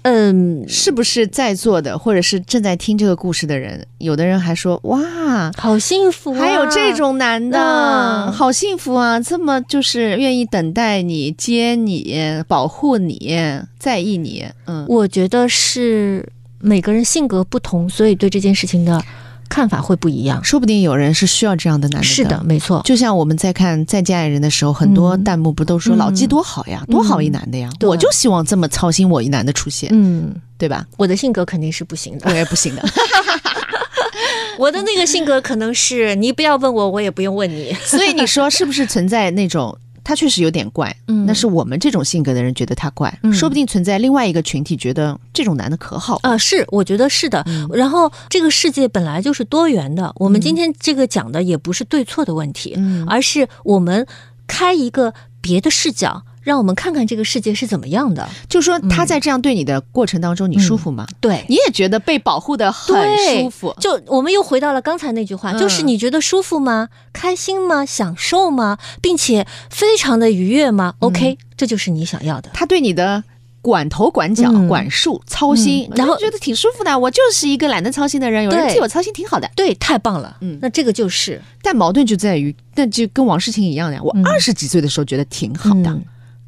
[0.00, 9.20] 嗯，是不是在座的，或者是正在听这个故事的人，有的人还说哇，好幸福、啊，还有这种男的，嗯好幸福啊！
[9.20, 13.38] 这么就是愿意等待你、接你、保护你、
[13.78, 16.26] 在意你，嗯，我觉得是
[16.60, 19.02] 每个人性格不同，所以对这件事情的
[19.48, 20.42] 看法会不一样。
[20.42, 22.04] 说不定有人是需要这样的男的。
[22.04, 22.42] 是的，。
[22.44, 22.80] 没错。
[22.84, 27.70] 就像我们在看《再见爱人》的时候，很多弹幕不都说嗯老纪多好呀，多好一男的呀！
[27.78, 30.86] 对我就希望这么操心我一男的出现，嗯，对吧？
[30.96, 32.34] 我的性格肯定是不行的我。
[32.34, 32.82] 也不行的。
[34.58, 37.74] 我的那个性格可能是你不要问我，我也不用问你。
[37.84, 40.94] 所以你说是不是存在那种他确实有点怪？
[41.08, 46.20] 嗯那是我们这种性格的人觉得他怪，嗯说不定存在另外一个群体觉得这种男的可好。
[46.22, 47.42] 啊，是，我觉得是的。
[47.46, 54.06] 嗯然后这个世界本来就是多元的，我们今天这个讲的也不是对错的问题，嗯而是我们
[54.46, 58.28] 开一个别的视角，让我们看看这个世界是怎么样的。
[58.48, 61.06] 就说他在这样对你的过程当中，你舒服吗？
[61.20, 61.44] 对。
[61.48, 63.74] 你也觉得被保护的很舒服？
[63.80, 66.88] 就我们又回到了刚才那句话，嗯就是你觉得舒服吗？
[67.12, 67.84] 开心吗？
[67.84, 68.78] 享受吗？
[69.00, 72.50] 并且非常的愉悦吗？OK，、这就是你想要的。
[72.52, 73.24] 他对你的
[73.62, 76.98] 管头管脚、嗯管束、操心，嗯然后觉得挺舒服的。
[76.98, 79.50] 我就是一个懒得操心的人，有人替我操心挺好的。
[79.56, 80.36] 对，太棒了。
[80.40, 84.00] 嗯那这个就是但矛盾就在于，那就跟王诗晴一样呀。
[84.02, 86.04] 我嗯二十几岁的时候觉得挺好的，嗯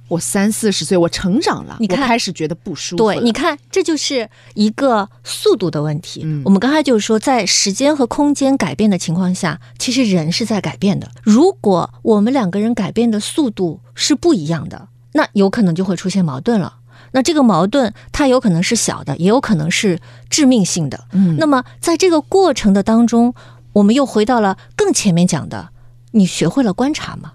[0.08, 3.04] 我三四十岁我成长了，你开始觉得不舒服。
[3.04, 6.22] 对，你看，这就是一个速度的问题。
[6.24, 11.10] 嗯我们刚才就是说，在时间和空间改变的情况下，其实人是在改变的。
[11.22, 16.76] 如果我们两个人改变的速度是不一样的，那有可能就会出现矛盾了。
[17.12, 21.04] 那这个矛盾，它有可能是小的，也有可能是致命性的。
[21.12, 23.34] 嗯那么在这个过程的当中，
[23.72, 25.70] 我们又回到了更前面讲的，
[26.12, 27.32] 你学会了观察吗？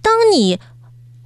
[0.00, 0.58] 当你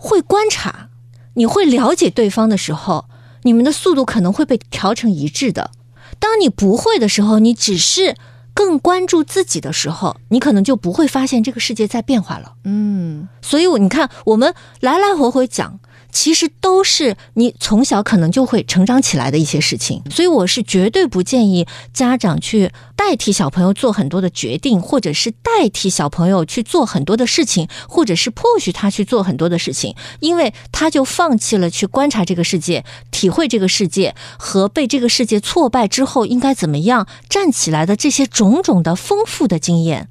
[0.02, 0.88] 会观察，
[1.34, 3.06] 你会了解对方的时候，
[3.42, 5.70] 你们的速度可能会被调成一致的。
[6.18, 8.16] 当你不会的时候，你只是
[8.52, 12.54] 更关注自己的时候，你可能就不会发现这个世界在变化了。
[12.64, 15.78] 嗯所以，我你看，我们来来回回讲，
[16.12, 20.02] 其实都是你从小可能就会成长起来的一些事情。
[20.10, 40.08] 所以，我是绝对不建议家长去代替小朋友做很多的决定，或者是代替小朋友去做很多的事情，或者是迫许他去做很多的事情，因为他就放弃了去观察这个世界、体会这个世界和被这个世界挫败之后应该怎么样站起来的这些种种的丰富的经验。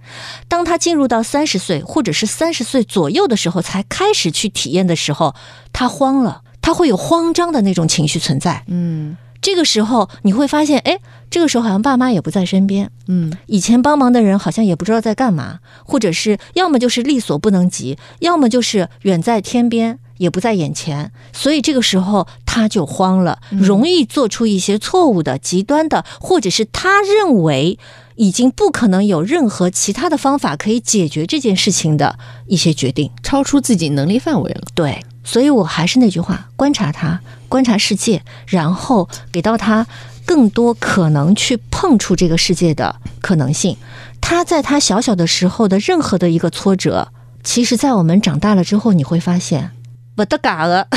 [0.47, 5.35] 当他进入到三十岁或者是三十岁左右的时候，才开始去体验的时候，
[5.81, 8.63] 他慌了，他会有慌张的那种情绪存在。
[8.67, 10.99] 嗯这个时候你会发现，哎，
[11.31, 19.97] 这个时候好像爸妈也不在身边，嗯以前帮忙的人好像也不知道在干嘛，或者是要么就是力所不能及，要么就是远在天边。
[20.17, 27.79] 也不在眼前，所以这个时候他就慌了，容易做出一些错误的、极端的，或者是他认为
[28.17, 33.09] 已经不可能有任何其他的方法可以解决这件事情的一些决定。
[33.23, 34.61] 超出自己能力范围了。
[34.75, 39.86] 对，所以我还是那句话，观察他，观察世界，然后给到他
[40.25, 43.77] 更多可能去碰触这个世界的可能性。
[44.19, 47.10] 他在他小小的时候的任何的一个挫折，
[47.43, 49.71] 其实在我们长大了之后，你会发现，
[50.15, 50.88] 不得嘎了，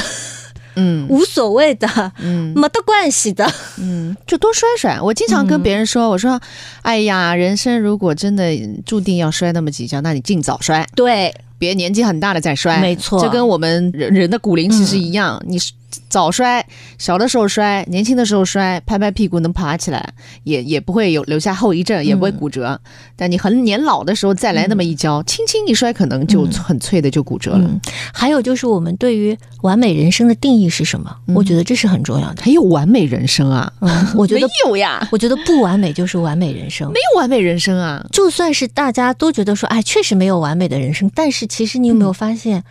[0.76, 3.50] 嗯无所谓的，嗯没得关系的。
[3.78, 5.00] 嗯，就多摔摔。
[5.00, 6.40] 我经常跟别人说，我说，
[6.82, 11.34] 哎呀，人生如果真的注定要摔那么几跤，那你尽早摔，对，
[11.64, 12.78] 别年纪很大了再摔。
[12.80, 15.56] 没错这跟我们人人的骨龄其实一样，你
[16.08, 16.64] 早摔，
[16.98, 22.80] 小的时候摔，年轻的时候摔，拍拍屁股能爬起来，也也不会有留下后遗症，也不会骨折。
[23.16, 27.64] 但你很年老的时候再来那么一跤，轻轻一摔，可能就很脆的就骨折了。
[27.64, 27.80] 嗯，
[28.12, 31.14] 还有就是我们对于完美人生的定义是什么？
[31.34, 32.42] 我觉得这是很重要的。
[32.42, 33.72] 还有完美人生啊？
[33.80, 36.88] 嗯，我觉得没有呀，我觉得不完美就是完美人生。
[36.92, 38.04] 没有完美人生啊。
[38.10, 42.64] 就算是大家都觉得说，哎，确实没有完美的人生，但是其实你有没有发现，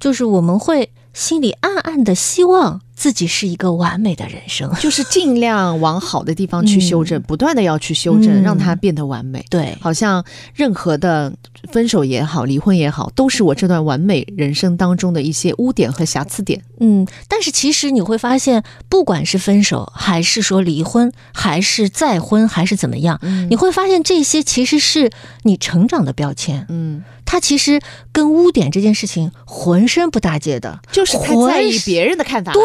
[0.00, 4.70] 就是我们会心里暗暗的希望自己是一个完美的人生。
[4.78, 9.44] 就是尽量往好的地方去修正，不断的要去修正，嗯让它变得完美。
[9.50, 11.32] 对，好像任何的
[11.72, 16.62] 分手也好，离婚也好，都是我这段完美人生当中的一些污点和瑕疵点。
[16.78, 25.10] 嗯，但是其实你会发现，不管是分手，还是说离婚，还是再婚，还是怎么样，嗯你会发现这些其实是
[25.42, 26.66] 你成长的标签。
[26.68, 27.80] 嗯，它其实
[28.12, 30.80] 跟污点这件事情浑身不搭界的。
[30.92, 32.52] 就是太在意别人的看法。
[32.52, 32.62] 对，，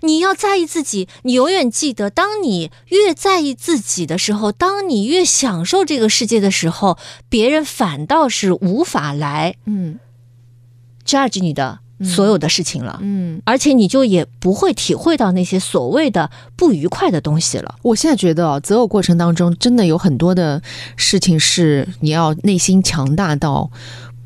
[0.00, 1.08] 你要在意自己。
[1.22, 6.98] 你永远记得，当你越在意自己的时候，当你越享受这个世界的时候，
[7.28, 9.98] 别人反倒是无法来嗯
[11.04, 17.76] judge 你的所有的事情了，嗯，而且你就也不会体会到那些所谓的不愉快的东西了。
[17.82, 20.60] 我现在觉得哦，择偶过程当中真的有很多的
[20.96, 23.70] 事情是你要内心强大到。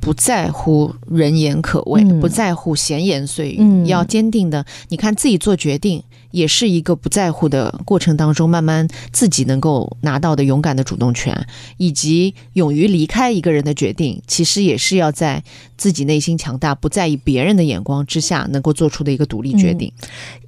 [0.00, 4.64] 不在乎人言可畏，嗯不在乎闲言碎语，嗯要坚定的。
[4.88, 15.42] 你看自己做决定，也是一个不在乎的过程当中，慢慢自己能够拿到的勇敢的主动权，以及勇于离开一个人的决定，其实也是要在
[15.76, 19.92] 自己内心强大，不在意别人的眼光之下，能够做出的一个独立决定。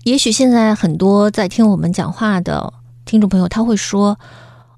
[0.05, 2.73] 也许现在很多在听我们讲话的
[3.05, 4.19] 听众朋友，他会说：“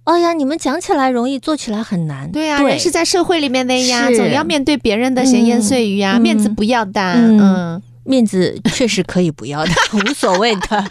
[0.04, 7.00] 哎呀，你们讲起来容易，做起来很难。”对呀、人是在社会里面的呀，总要面对别人的闲言碎语呀，嗯面子不要的。
[7.14, 10.84] 嗯嗯 面子确实可以不要的， 无所谓的。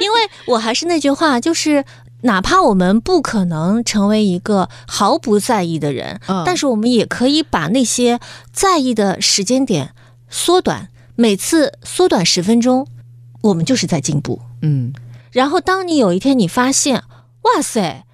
[0.00, 1.84] 因为我还是那句话，就是
[2.22, 8.18] 哪怕我们不可能成为一个毫不在意的人，嗯但是我们也可以把那些
[8.50, 9.90] 在意的时间点
[10.30, 12.86] 缩短，每次缩短十分钟，
[13.42, 14.40] 我们就是在进步。
[14.62, 14.94] 嗯
[15.32, 17.02] 然后，当你有一天你发现，
[17.42, 18.04] 哇塞，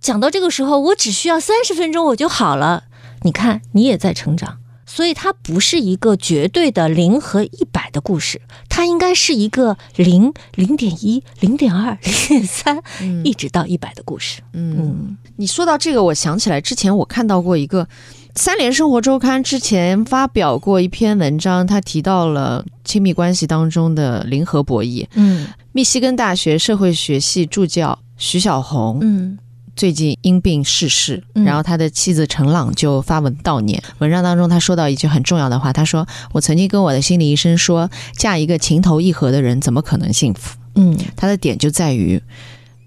[0.00, 2.84] 讲到这个时候，我只需要三十分钟我就好了。
[3.22, 14.40] 你看，你也在成长，所以它不是一个绝对的零和一百的故事，它应该是一个零、零点一、零点二、 零点三，嗯一直到一百的故事。
[14.52, 17.84] 嗯，你说到这个，我想起来之前我看到过一个
[18.36, 25.04] 《三联生活周刊》之前发表过一篇文章，他提到了亲密关系当中的零和博弈。
[25.14, 29.38] 嗯密西根大学社会学系助教徐小红嗯
[29.78, 33.80] 最近因病逝世，嗯然后他的妻子陈朗就发文悼念。
[33.98, 42.20] 文章当中他说到一句很重要的话，他说：“我曾经跟我的心理医生说，嫁一个情投意合的人怎么可能幸福？”嗯他的点就在于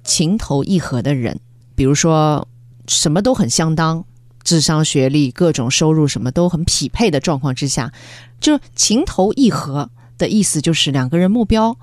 [0.04, 1.40] 情投意合的人，
[1.76, 2.46] 比如说
[2.90, 4.04] 什么都很相当，
[4.44, 7.94] 智商、学历、各种收入什么都很匹配的状况之下，
[8.42, 11.78] 就情投意合的意思就是两个人目标，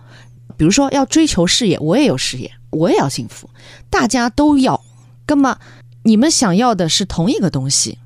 [0.58, 3.48] 比如说要追求事业，我也有事业，我也要幸福，
[3.88, 4.82] 大家都要，
[5.28, 5.58] 那么
[6.02, 7.98] 你们想要的是同一个东西。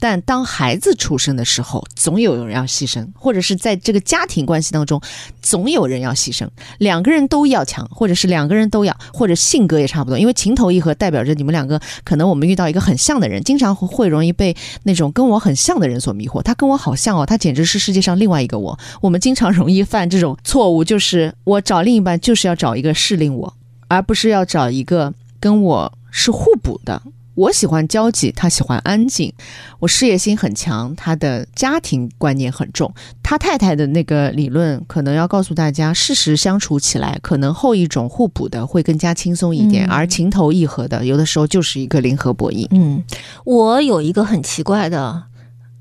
[0.00, 5.00] 但当孩子出生的时候，总有人要牺牲，或者是在这个家庭关系当中，
[5.40, 6.48] 总有人要牺牲。
[6.78, 10.18] 两个人都要强，或者是两个人都要，或者性格也差不多。
[10.18, 16.42] 因为情投意合代表着你们两个，可能我们遇到一个很像的人，经常会容易被那种跟我很像的人所迷惑。
[16.42, 18.76] 他跟我好像哦，他简直是世界上另外一个我。
[19.00, 23.54] 我们经常容易犯这种错误，就是我找另一半就是要找一个适龄我，
[23.86, 27.02] 而不是要找一个跟我是互补的。
[27.34, 29.32] 我喜欢交际，他喜欢安静。
[29.78, 32.92] 我事业心很强，他的家庭观念很重。
[33.22, 42.68] 他太太的那个理论，可能要告诉大家，事实相处起来，可能后一种互补的会更加轻松一点，嗯而情投意合的，有的时候就是一个零和博弈。
[42.70, 43.02] 嗯，
[43.46, 45.22] 我有一个很奇怪的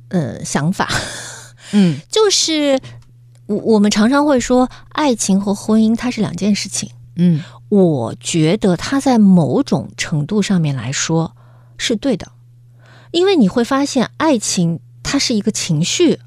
[0.08, 0.88] 呃想法，
[1.74, 2.80] 嗯 就是
[3.48, 6.90] 我我们常常会说，爱情和婚姻它是两件事情。
[7.18, 11.38] 嗯我觉得它在某种程度上面来说
[11.78, 12.34] 是对的，
[13.12, 16.20] 因为你会发现，爱情它是一个情绪，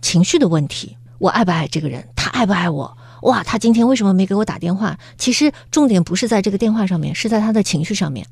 [0.00, 0.96] 情绪的问题。
[1.18, 2.96] 我爱不爱这个人，他爱不爱我？
[3.22, 4.98] 哇，他今天为什么没给我打电话？
[5.18, 8.26] 其实重点不是在这个电话上面，是在他的情绪上面。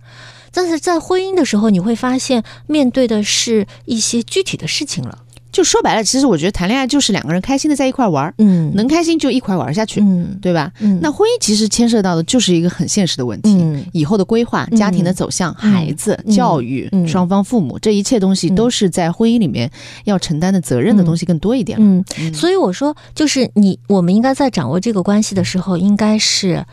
[0.51, 5.24] 但是在婚姻的时候，你会发现，面对的是一些具体的事情了。
[5.55, 8.75] 就说白了，其实我觉得谈恋爱就是两个人开心的在一块玩儿，嗯。
[8.75, 10.37] 能开心就一块玩下去，嗯。
[10.43, 10.73] 对吧？
[10.81, 10.99] 嗯。
[11.01, 13.87] 那婚姻其实牵涉到的就是一个很现实的问题，嗯。
[13.93, 14.77] 以后的规划、嗯。
[14.77, 15.73] 家庭的走向、嗯。
[15.73, 16.35] 孩子、嗯。
[16.35, 17.07] 教育、嗯。
[17.07, 18.55] 双方父母这一切东西，嗯。
[18.57, 19.71] 都是在婚姻里面
[20.03, 21.79] 要承担的责任的东西更多一点。
[21.81, 22.35] 嗯，嗯。
[22.35, 26.67] 所以我说，就是你，我们应该在掌握这个关系的时候，应该是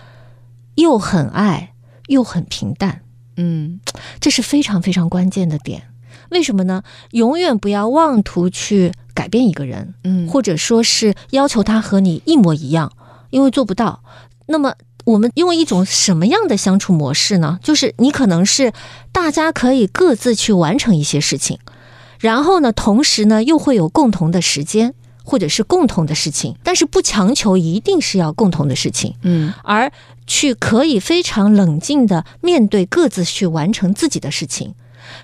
[0.73, 1.73] 又很爱
[2.07, 3.01] 又很平淡，
[3.37, 3.79] 嗯。
[4.19, 5.83] 这是非常非常关键的点。
[6.31, 6.83] 为什么呢？
[7.11, 12.91] 永远不要妄图去改变一个人，嗯，或者说是要求他和你一模一样，
[13.29, 14.01] 因为做不到。
[14.47, 14.73] 那么，
[15.05, 17.59] 我们用一种什么样的相处模式呢？
[17.61, 18.71] 就是你可能是
[19.11, 21.59] 大家可以各自去完成一些事情，
[22.19, 29.91] 然后呢，同时呢又会有共同的时间或者是共同的事情，但是不强求一定是要共同的事情，嗯而
[30.25, 34.75] 去可以非常冷静的面对各自去完成自己的事情。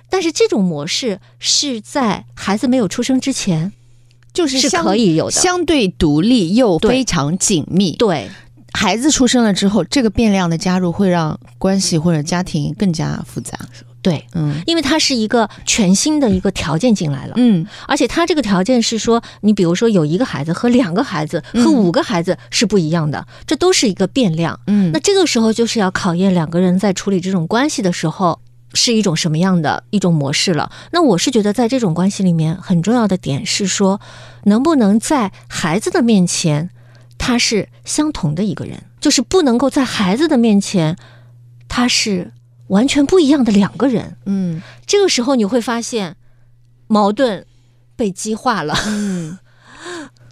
[0.09, 3.71] 但是这种模式是在孩子没有出生之前
[4.33, 5.31] 就是是可以有的。
[5.31, 7.95] 相对独立又非常紧密。
[7.95, 8.29] 对，
[8.73, 13.57] 孩子出生了之后，这个变量的加入会让关系或者家庭更加复杂。
[13.99, 24.57] 对，嗯因为它是一个全新的一个条件进来了，嗯而且它这个条件是说，你比如说有一个孩子和两个孩子和嗯五个孩子是不一样的，这都是一个变量。
[24.67, 28.39] 嗯那这个时候就是要考验两个人在处理这种关系的时候，
[28.73, 30.71] 是一种什么样的一种模式了。
[30.91, 33.99] 那我是觉得，在这种关系里面，很重要的点是说，
[34.43, 36.69] 能不能在孩子的面前，
[37.17, 40.97] 他是相同的一个人，就是不能够在孩子的面前，
[41.67, 42.33] 他是
[42.67, 44.17] 完全不一样的两个人。
[44.25, 46.15] 嗯这个时候你会发现，
[46.87, 47.45] 矛盾
[47.95, 48.75] 被激化了。
[48.85, 49.39] 嗯。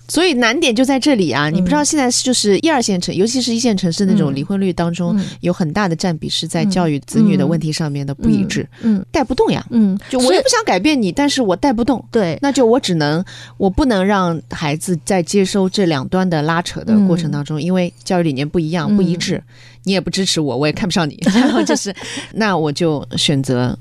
[0.08, 1.50] 所以难点就在这里啊！
[1.50, 5.26] 你不知道现在就是一二线城，尤其是一线城市那种离婚率当中，嗯。
[5.42, 9.06] 有很大的占比是在教育子女的问题上面的不一致，嗯。
[9.12, 9.66] 带不动呀。
[9.70, 13.24] 嗯，就我也不想改变你，但是我带不动，对，那就我只能，
[13.58, 19.44] 我不能让孩子在接收这两端的拉扯的过程当中，因为教育理念不一样、嗯不一致，
[19.84, 21.94] 你也不支持我，我也看不上你，然 后就是，
[22.34, 23.78] 那我就选择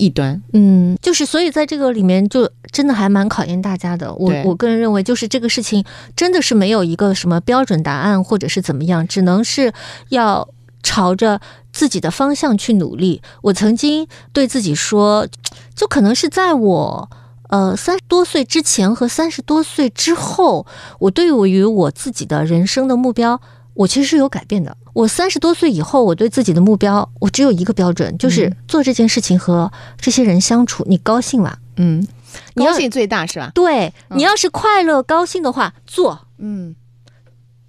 [0.00, 0.40] 一端。
[0.52, 4.12] 嗯，就是所以在这个里面，就真的还蛮考验大家的。
[4.14, 5.84] 我我个人认为，就是这个事情
[6.16, 9.72] 真的是没有一个什么标准答案，或者是怎么样，只能是
[10.08, 10.48] 要
[10.82, 11.40] 朝着
[11.72, 13.20] 自己的方向去努力。
[13.42, 15.28] 我曾经对自己说，
[15.74, 17.10] 就可能是在我。
[17.50, 20.64] 呃，三十多岁之前和三十多岁之后，
[21.00, 23.40] 我对于我自己的人生的目标，
[23.74, 24.76] 我其实是有改变的。
[24.92, 31.58] 我三十多岁以后，我对自己的目标，我只有一个标准，就是嗯做这件事情和这些人相处，你高兴了。
[31.76, 32.06] 嗯，
[32.54, 33.52] 你要高兴最大是吧？
[33.54, 36.74] 对嗯你要是快乐高兴的话，做嗯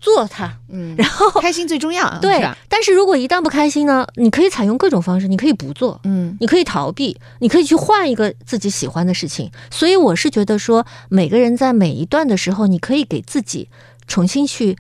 [0.01, 0.57] 做它。
[0.69, 9.51] 嗯，然后开心最重要，对吧？，但是如果一旦不开心呢，你可以采用各种方式，你可以不做，嗯你可以逃避，你可以去换一个自己喜欢的事情。
[9.69, 13.69] 所以我是觉得说，每个人在每一段的时候，你可以给自己
[14.07, 14.75] 重新去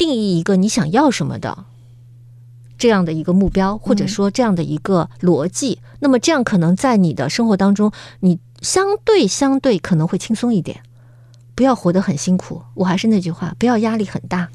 [0.00, 1.66] 定义一个你想要什么的
[2.78, 5.78] 这样的一个目标，或者说这样的一个逻辑。
[5.98, 10.80] 那么这样可能在你的生活当中，你相对相对可能会轻松一点。
[11.54, 14.48] 不要活得很辛苦，我还是那句话，不要压力很大。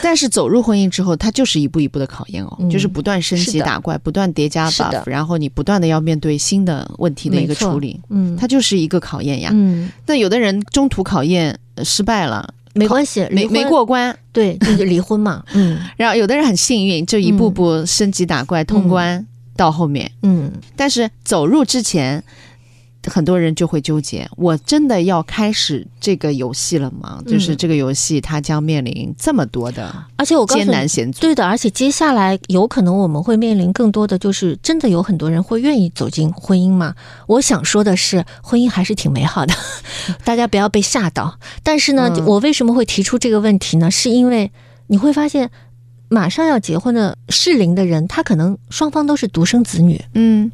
[0.00, 9.50] 但是走入婚姻之后，它就是一步一步的考验哦，嗯就是不断升级打怪，不断叠加 buff，然后你不断的要面对新的问题的一个处理，嗯，它就是一个考验呀。
[9.52, 15.42] 嗯，那有的人中途考验呃失败了，没关系，没没过关，对，就是离婚嘛。
[15.54, 19.24] 嗯然后有的人很幸运，就一步步升级打怪、通关
[19.56, 20.10] 到后面。
[20.22, 22.22] 嗯但是走入之前，
[23.10, 27.20] 很多人就会纠结：我真的要开始这个游戏了吗？
[27.24, 31.20] 嗯就是这个游戏它将面临这么多的而且我告诉你艰难，险阻。
[31.20, 36.94] 对的，而且接下来有可能我们会面临更多的，就是真的有很多人会愿意走进婚姻吗。
[37.26, 39.54] 我想说的是，婚姻还是挺美好的，
[40.24, 41.38] 大家不要被吓到。
[41.62, 43.90] 但是呢，嗯我为什么会提出这个问题呢？
[43.90, 44.50] 是因为
[44.88, 45.50] 你会发现，
[46.08, 50.50] 马上要结婚的适龄的人，他可能双方都是独生子女，嗯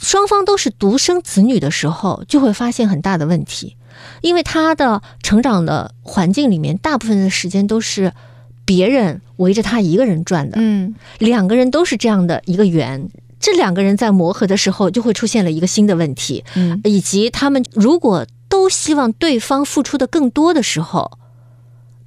[0.00, 3.76] 双方都是独生子女的时候，就会发现很大的问题，
[4.20, 8.12] 因为他的成长的环境里面，大部分的时间都是
[8.64, 10.94] 别人围着他一个人转的，嗯。
[11.18, 13.08] 两个人都是这样的一个圆。
[13.40, 16.80] 这两个人在磨合的时候，就会出现了一个新的问题，嗯。
[16.84, 21.18] 以及他们如果都希望对方付出的更多的时候，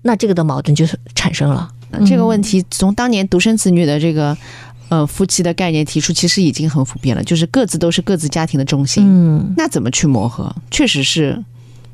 [0.01, 1.71] 那这个的矛盾就产生了。
[2.05, 4.37] 这个问题从当年独生子女的这个
[4.89, 9.03] 呃夫妻的概念提出，其实已经很普遍了，就是各自都是各自家庭的中心。
[9.05, 10.55] 嗯，那怎么去磨合？
[10.71, 11.43] 确实是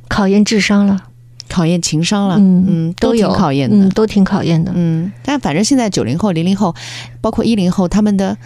[0.07, 1.01] 考验智商了，
[1.49, 4.71] 考验情商了，嗯嗯，挺都有考验的，嗯，都挺考验的。
[4.75, 6.75] 嗯，但反正现在九零后、零零后，
[7.21, 8.37] 包括一零后，他们的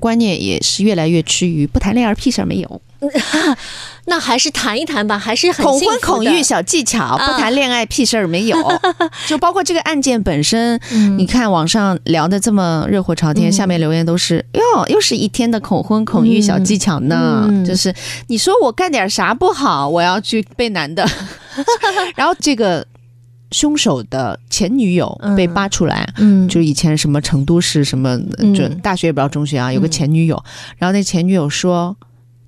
[0.00, 2.82] 观念也是越来越趋于不谈恋爱屁事儿没有，
[4.06, 7.26] 那还是谈一谈吧，还是很恐婚恐育小技巧，啊。
[7.26, 8.56] 不谈恋爱屁事儿没有。
[9.28, 11.16] 就包括这个案件本身，嗯。
[11.18, 13.52] 你看网上聊的这么热火朝天，嗯。
[13.52, 17.48] 下面留言都是哟，又是一天的恐婚恐育小技巧呢。
[17.66, 17.94] 就是
[18.26, 21.08] 你说我干点啥不好，我要去被男的，
[22.16, 22.84] 然后这个
[23.52, 26.08] 凶手的前女友被扒出来。
[26.18, 28.52] 嗯，就以前什么成都市什么，嗯。
[28.52, 29.90] 就大学也不知道中学啊，有个嗯。
[29.90, 30.42] 前女友，
[30.76, 31.96] 然后那前女友说，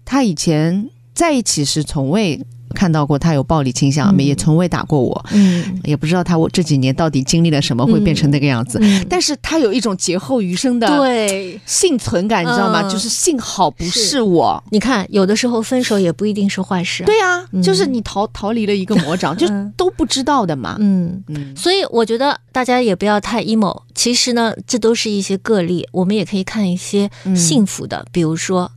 [0.05, 2.41] 他以前在一起时从未
[2.75, 8.81] 看到过他有暴力倾向，嗯也从未打过我，嗯也不知道他我这几年到底经历了什么，会变成那个样子。
[8.83, 12.83] 嗯，但是他有一种劫后余生的对，幸存感，你知道吗？
[12.83, 14.61] 嗯就是幸好不是是我。
[14.73, 20.77] 你看，有的时候分手也不一定是坏事。，对啊，嗯就是你逃逃离了一个魔掌，就嗯都不知道的嘛。
[20.81, 21.23] 嗯。
[21.29, 23.83] 嗯所以我觉得大家也不要太 emo。
[23.95, 28.73] 其实呢，这都是一些个例，我们也可以看一些嗯幸福的，比如说。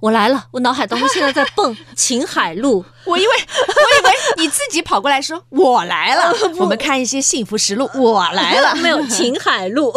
[0.00, 8.74] 我来了，我脑海当中现在在蹦 秦海璐，我以为我以为你自己跑过来说我来了， 我们看一些幸福实录，我来了。
[8.82, 9.92] 没有秦海璐，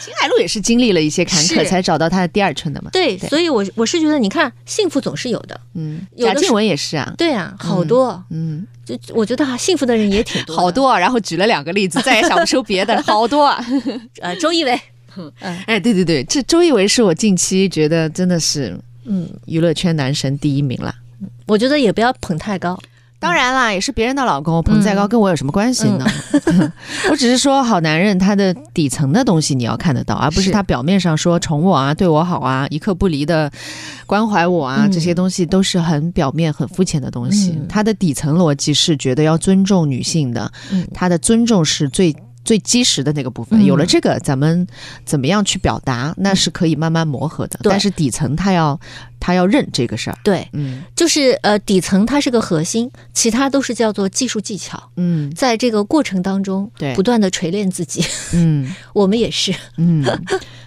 [0.00, 2.90] 秦海璐也是经历了一些坎坷，才找到他的第二春的嘛。
[2.92, 3.28] 对，对。
[3.28, 7.12] 所以我我是觉得，你看幸福总是有的，嗯，贾静雯也是啊。
[7.16, 13.64] 对啊，好多，嗯，就我觉得哈，幸福的人也挺多，好多啊，然后举了两个例子，再也想不出别的了，好多啊。
[14.20, 14.80] 呃，周一围，
[15.66, 20.94] 哎，对对对，这周一围是我近期觉得真的是，嗯，娱乐圈男神第一名了。
[21.46, 22.78] 我觉得也不要捧太高。
[23.18, 26.06] 当然啦，也是别人的老公，捧再高跟我有什么关系呢？
[27.10, 33.52] 我只是说，好男人他的底层的东西你要看得到，而不是他表面上说宠我啊、对我好啊、一刻不离的
[34.06, 37.60] 关怀我啊，这些东西都是很表面、很肤浅的东西。
[37.68, 40.50] 他的底层逻辑是觉得要尊重女性的，
[40.94, 42.16] 他的尊重是最。
[42.44, 44.66] 最基石的那个部分，有了这个，咱们
[45.04, 47.58] 怎么样去表达，那是可以慢慢磨合的。
[47.62, 48.78] 但是底层他要
[49.18, 54.82] 他要认这个事儿，对，嗯，就是呃底层它是个核心，其他都是叫做技术技巧。
[54.96, 58.04] 嗯，在这个过程当中，对，不断的锤炼自己。
[58.32, 59.54] 嗯， 我们也是。
[59.76, 60.04] 嗯，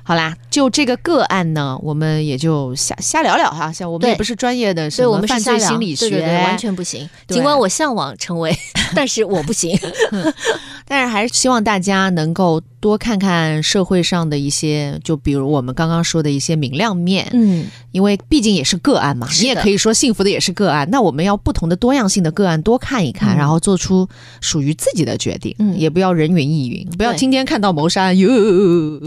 [0.04, 3.72] 好啦，就这个个案呢，我们也就瞎瞎聊聊哈。
[3.72, 6.22] 像我们也不是专业的，所以我们犯罪心理学。
[6.44, 7.10] 完全不行。
[7.28, 8.54] 尽管我向往成为，
[8.94, 9.80] 但是我不行。
[10.86, 20.88] 但是还是希望大家能够多看看社会上的一些，就比如我们刚刚说的一些明亮面，嗯，因为毕竟也是个案嘛，你也可以说幸福的也是个案。
[20.92, 24.08] 那我们要不同的多样性的个案多看一看，然后做出
[24.42, 28.30] 属于自己的决定，嗯，也不要人云亦云，不要今天看到谋杀案哟，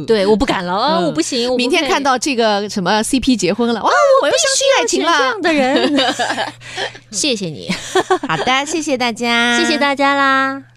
[0.06, 3.90] 对，我不敢了啊，我不行，明天看到这个什么 CP 结婚了，哇，
[4.22, 6.14] 我又相信爱情了，这样的人，
[7.10, 7.70] 谢谢你，
[8.28, 10.75] 好的，谢谢大家，谢谢大家啦。